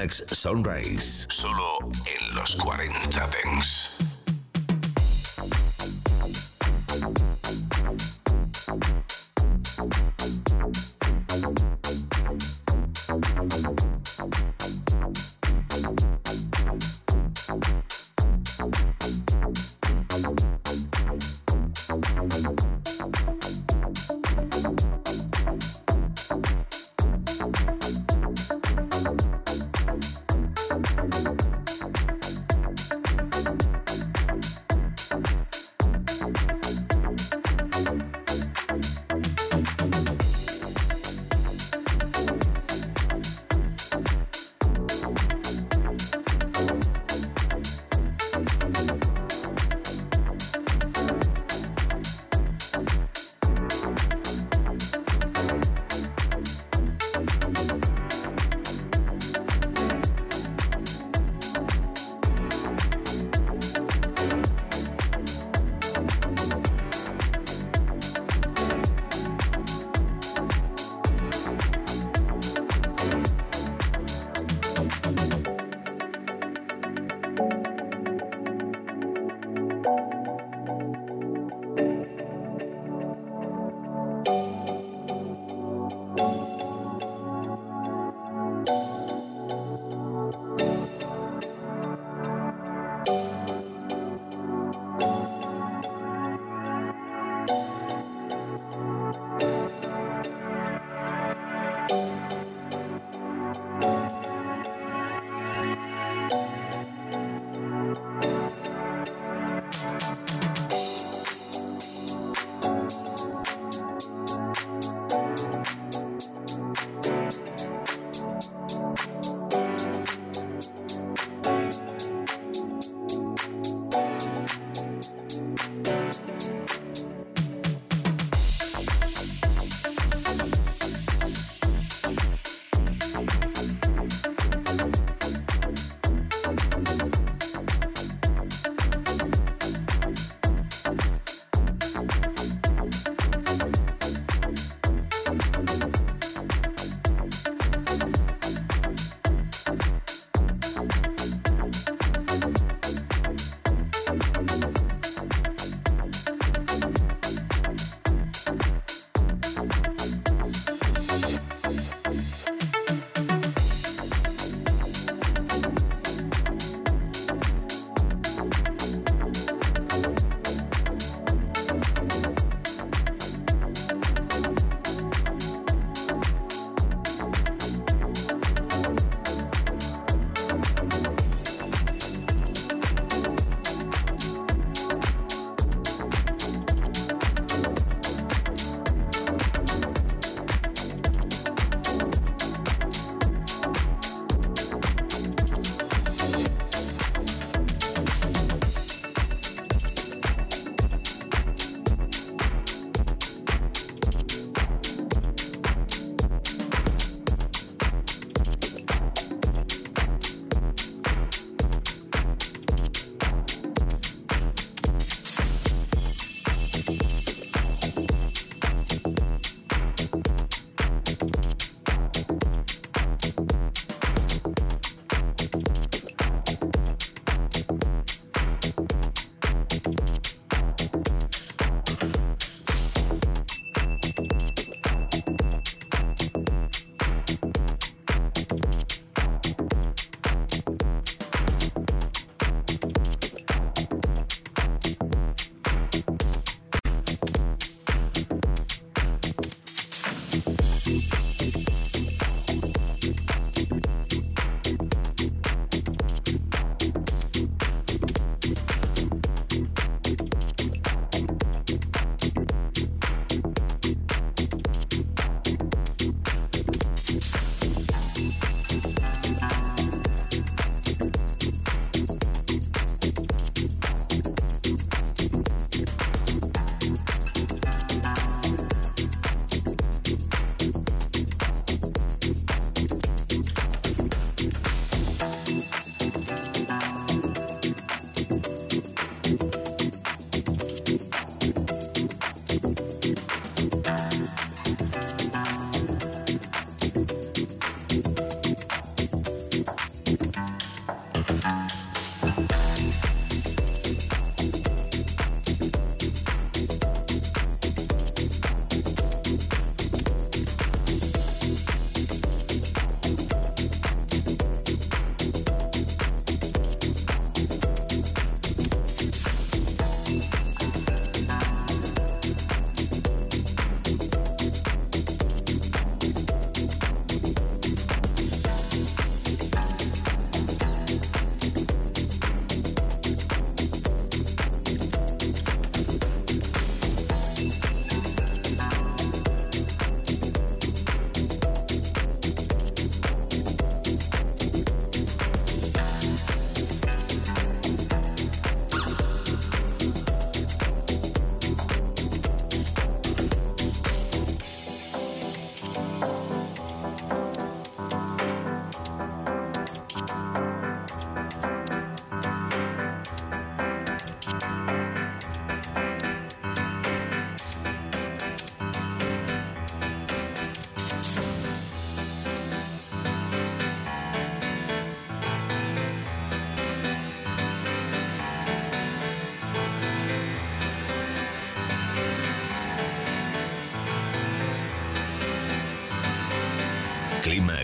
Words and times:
Climax 0.00 0.24
Sunrise. 0.32 1.26
Solo 1.28 1.78
en 2.06 2.34
los 2.34 2.56
40 2.56 3.29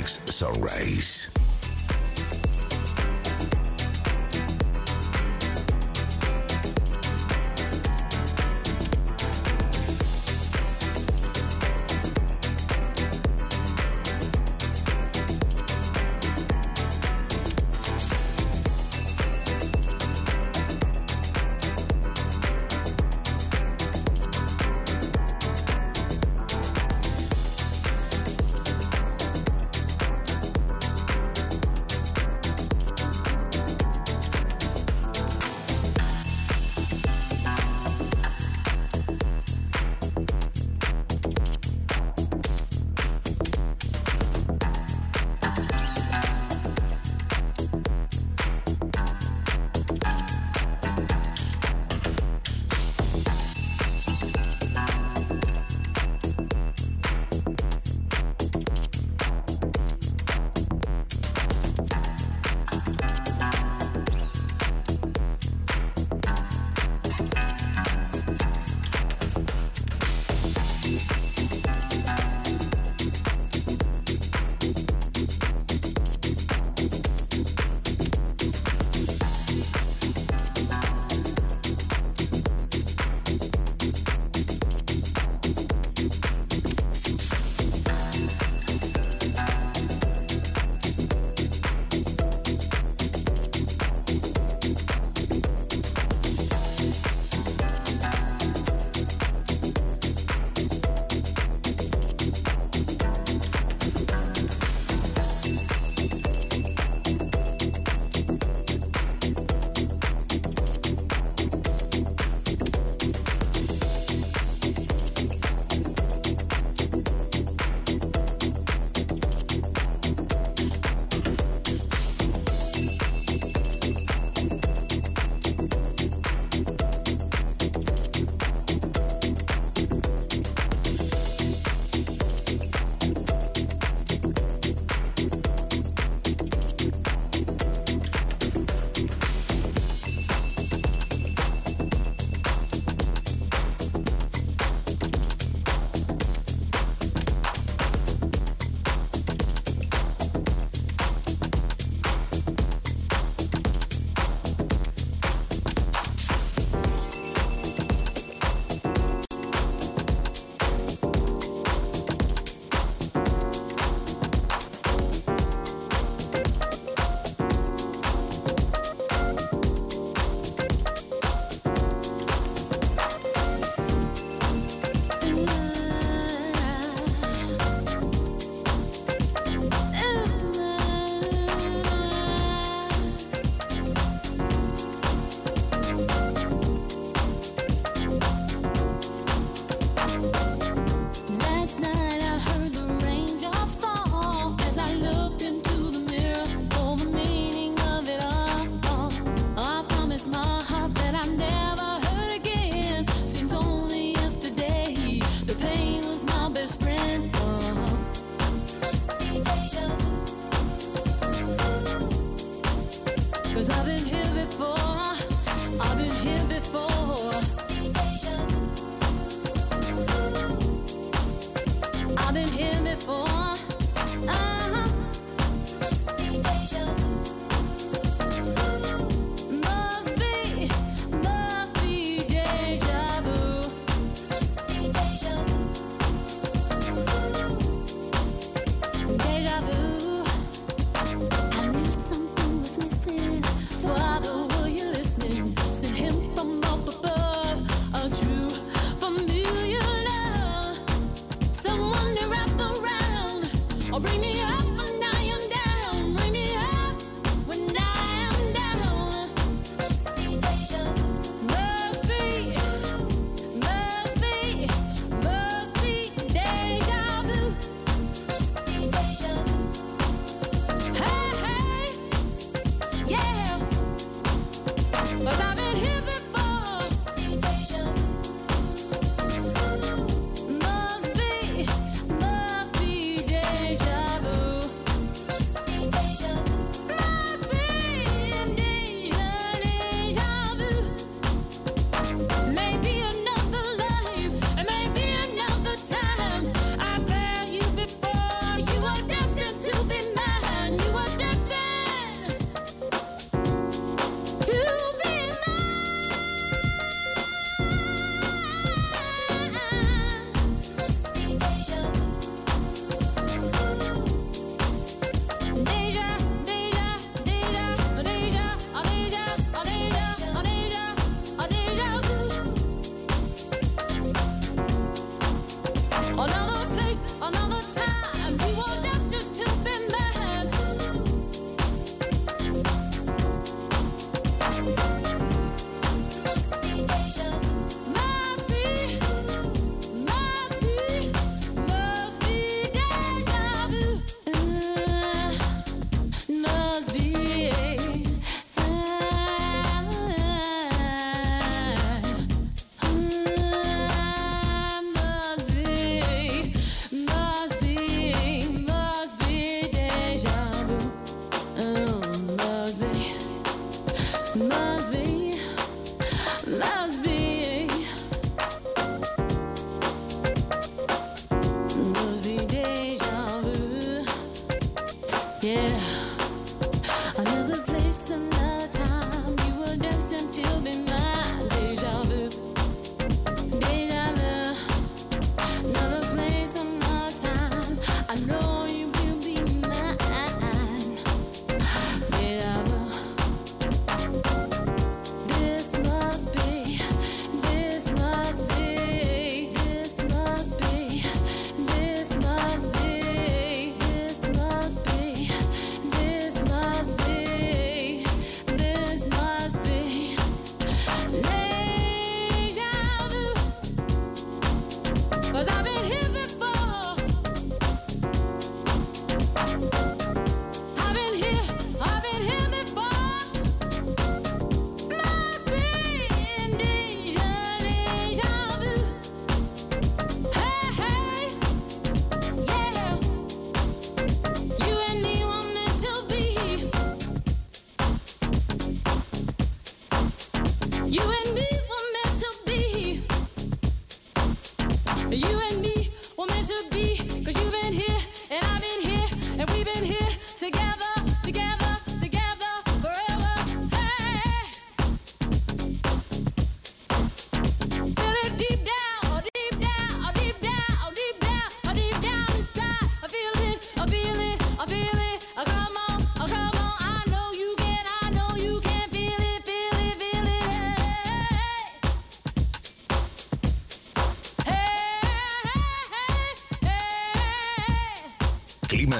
Sunrise. 0.06 1.15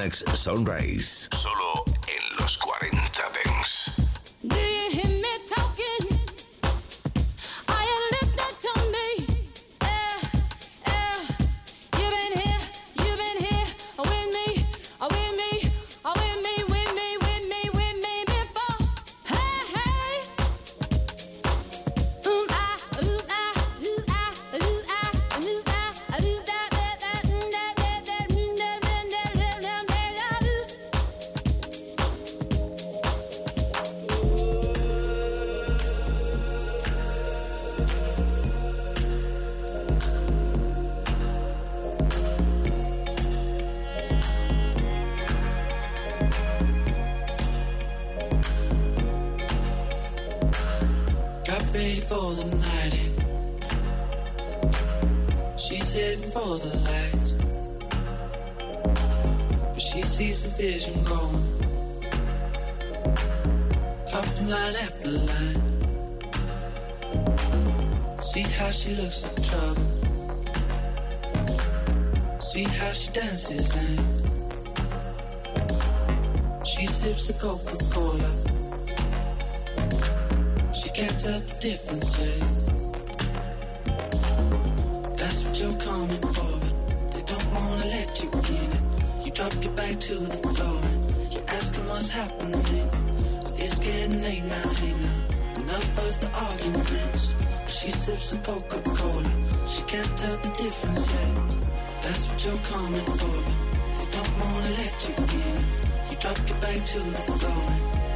Alex 0.06 0.22
Sunrise. 0.38 1.15
dancing. 92.66 92.90
It's 93.58 93.78
getting 93.78 94.22
late 94.22 94.44
now, 94.44 94.68
hey 94.78 94.92
now. 94.92 95.62
Enough 95.62 95.98
of 95.98 96.20
the 96.20 96.30
arguments. 96.50 97.34
She 97.68 97.90
sips 97.90 98.34
a 98.34 98.38
Coca 98.38 98.80
Cola. 98.82 99.68
She 99.68 99.82
can't 99.82 100.16
tell 100.16 100.36
the 100.38 100.50
difference 100.50 101.12
yet. 101.12 101.36
That's 102.02 102.28
what 102.28 102.44
you're 102.44 102.64
coming 102.72 103.04
for, 103.04 103.38
but 103.42 103.98
they 103.98 104.08
don't 104.10 104.32
wanna 104.40 104.70
let 104.80 104.96
you 105.06 105.14
in. 105.40 105.56
You 106.10 106.16
drop 106.18 106.38
your 106.48 106.58
bag 106.58 106.84
to 106.86 106.98
the 106.98 107.22
floor. 107.36 107.66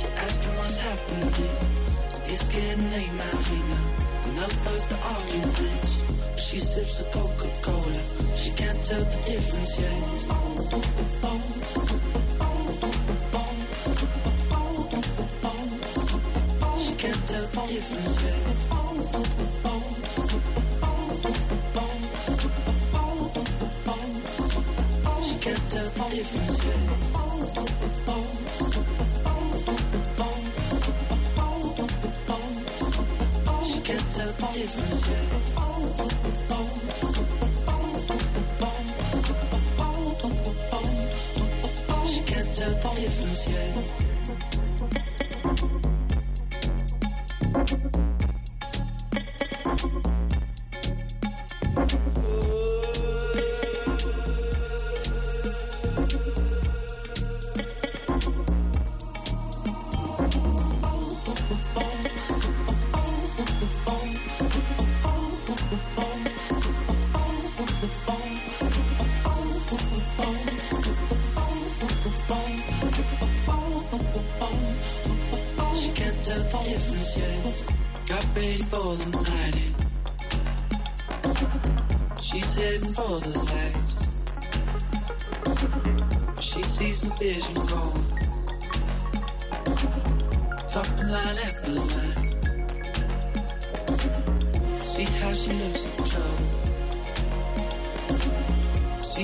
You're 0.03 0.19
asking 0.27 0.55
what's 0.59 0.79
happening. 0.79 1.57
It's 2.27 2.47
getting 2.49 2.91
late 2.91 3.13
now, 3.15 3.37
hey 3.47 3.63
now. 3.71 4.31
Enough 4.31 4.67
of 4.73 4.89
the 4.89 4.99
arguments. 5.15 6.05
She 6.37 6.59
sips 6.59 7.01
a 7.01 7.05
Coca 7.05 7.49
Cola. 7.63 8.03
She 8.37 8.51
can't 8.51 8.83
tell 8.85 9.05
the 9.05 9.21
difference 9.27 9.79
yet. 9.79 10.03
Oh, 10.31 10.69
oh, 10.73 10.83
oh, 10.83 11.19
oh. 11.25 11.40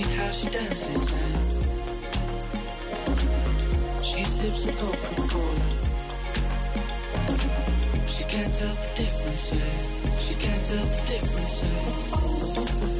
how 0.03 0.29
she 0.29 0.49
dances 0.51 1.13
and 1.13 1.65
she 4.05 4.23
sips 4.25 4.67
a 4.67 4.73
Coca-Cola. 4.73 5.67
She 8.07 8.25
can't 8.25 8.55
tell 8.55 8.75
the 8.75 8.91
difference, 8.95 9.53
yeah. 9.53 10.19
She 10.19 10.35
can't 10.35 10.65
tell 10.67 10.85
the 10.85 11.03
difference, 11.07 11.63
yeah. 11.63 12.96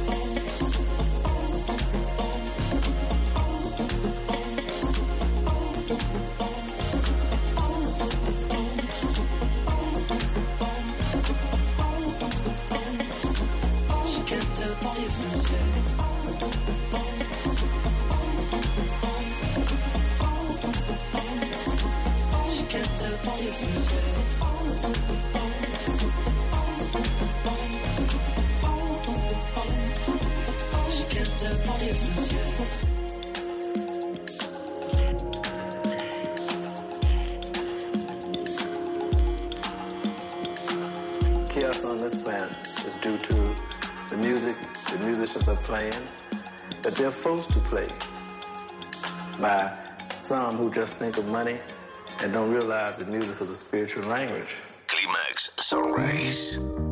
spiritual 53.87 54.11
language. 54.11 54.61
Climax 54.87 55.49
Sunrise. 55.57 56.86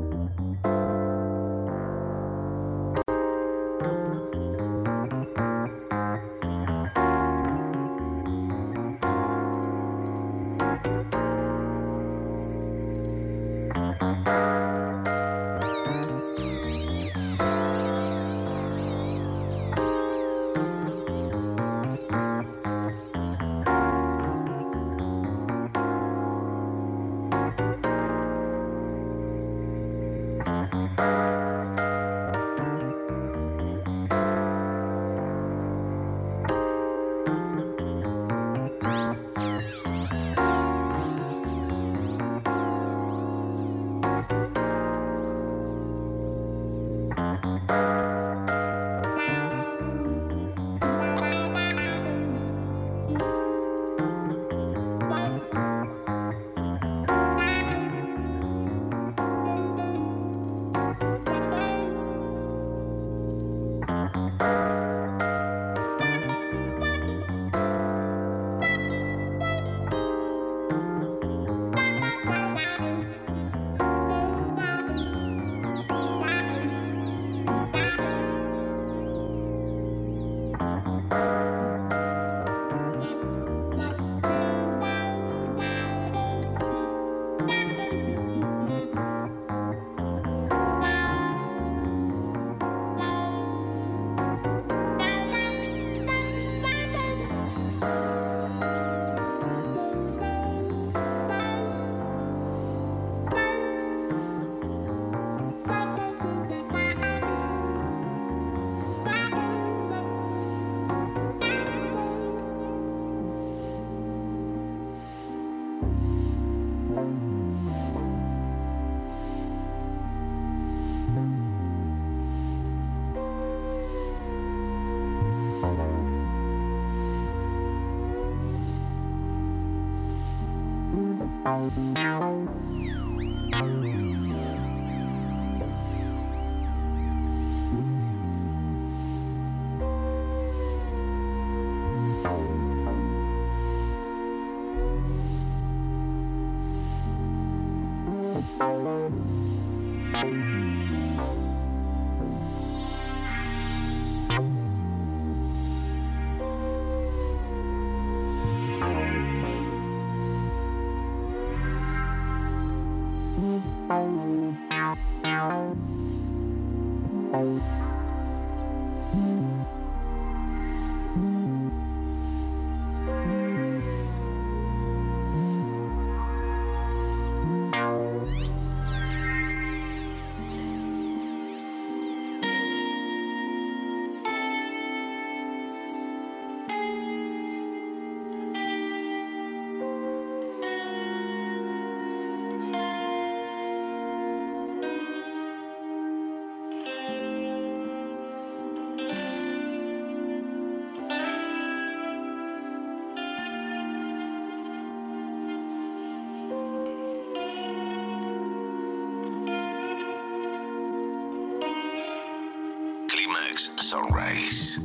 Sunrise. 213.77 214.79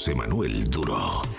José 0.00 0.14
Manuel 0.14 0.66
Duro. 0.70 1.29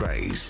Clímax 0.00 0.49